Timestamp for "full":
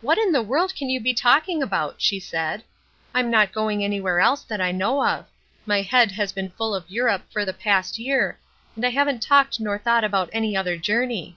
6.50-6.72